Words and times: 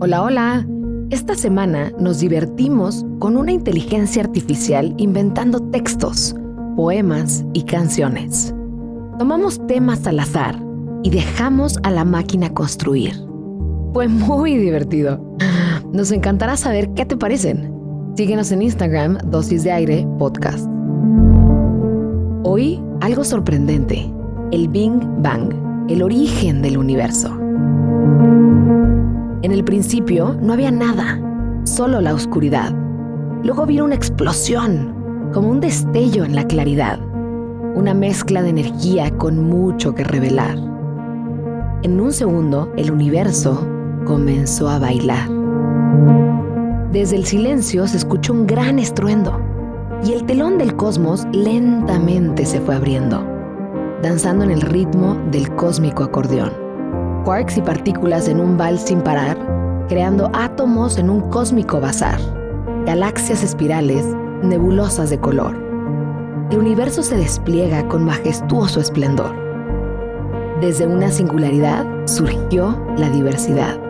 Hola, 0.00 0.22
hola. 0.24 0.66
Esta 1.10 1.36
semana 1.36 1.92
nos 2.00 2.18
divertimos 2.18 3.06
con 3.20 3.36
una 3.36 3.52
inteligencia 3.52 4.24
artificial 4.24 4.94
inventando 4.96 5.60
textos, 5.70 6.34
poemas 6.74 7.44
y 7.52 7.62
canciones. 7.62 8.52
Tomamos 9.16 9.64
temas 9.68 10.04
al 10.08 10.18
azar 10.18 10.60
y 11.04 11.10
dejamos 11.10 11.78
a 11.84 11.92
la 11.92 12.04
máquina 12.04 12.52
construir. 12.52 13.12
Fue 13.92 14.08
muy 14.08 14.56
divertido. 14.56 15.20
Nos 15.92 16.10
encantará 16.10 16.56
saber 16.56 16.90
qué 16.94 17.06
te 17.06 17.16
parecen. 17.16 17.72
Síguenos 18.16 18.50
en 18.50 18.62
Instagram, 18.62 19.18
Dosis 19.30 19.62
de 19.62 19.70
Aire 19.70 20.04
Podcast. 20.18 20.68
Hoy, 22.42 22.82
algo 23.02 23.22
sorprendente. 23.22 24.12
El 24.50 24.68
Big 24.68 24.92
Bang, 25.22 25.54
el 25.88 26.02
origen 26.02 26.62
del 26.62 26.78
universo. 26.78 27.28
En 29.42 29.52
el 29.52 29.64
principio 29.64 30.36
no 30.40 30.54
había 30.54 30.70
nada, 30.70 31.20
solo 31.64 32.00
la 32.00 32.14
oscuridad. 32.14 32.72
Luego 33.42 33.66
vino 33.66 33.84
una 33.84 33.94
explosión, 33.94 34.94
como 35.34 35.50
un 35.50 35.60
destello 35.60 36.24
en 36.24 36.34
la 36.34 36.46
claridad. 36.46 36.98
Una 37.74 37.92
mezcla 37.92 38.42
de 38.42 38.50
energía 38.50 39.10
con 39.18 39.44
mucho 39.44 39.94
que 39.94 40.04
revelar. 40.04 40.56
En 41.82 42.00
un 42.00 42.12
segundo, 42.12 42.72
el 42.76 42.90
universo 42.90 43.66
comenzó 44.06 44.70
a 44.70 44.78
bailar. 44.78 45.28
Desde 46.92 47.16
el 47.16 47.26
silencio 47.26 47.86
se 47.86 47.98
escuchó 47.98 48.32
un 48.32 48.46
gran 48.46 48.78
estruendo 48.78 49.38
y 50.02 50.12
el 50.12 50.24
telón 50.24 50.56
del 50.56 50.76
cosmos 50.76 51.26
lentamente 51.32 52.46
se 52.46 52.60
fue 52.60 52.76
abriendo, 52.76 53.33
danzando 54.04 54.44
en 54.44 54.50
el 54.50 54.60
ritmo 54.60 55.18
del 55.30 55.52
cósmico 55.56 56.04
acordeón. 56.04 56.52
Quarks 57.24 57.56
y 57.56 57.62
partículas 57.62 58.28
en 58.28 58.38
un 58.38 58.58
vals 58.58 58.82
sin 58.82 59.00
parar, 59.00 59.38
creando 59.88 60.30
átomos 60.34 60.98
en 60.98 61.08
un 61.08 61.22
cósmico 61.30 61.80
bazar, 61.80 62.20
galaxias 62.84 63.42
espirales, 63.42 64.04
nebulosas 64.42 65.08
de 65.08 65.18
color. 65.18 65.56
El 66.50 66.58
universo 66.58 67.02
se 67.02 67.16
despliega 67.16 67.88
con 67.88 68.04
majestuoso 68.04 68.78
esplendor. 68.78 69.34
Desde 70.60 70.86
una 70.86 71.10
singularidad 71.10 71.86
surgió 72.04 72.78
la 72.98 73.08
diversidad 73.08 73.80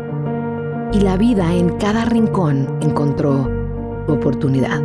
y 0.92 1.00
la 1.00 1.16
vida 1.16 1.52
en 1.52 1.70
cada 1.78 2.04
rincón 2.04 2.78
encontró 2.80 3.50
oportunidad. 4.06 4.80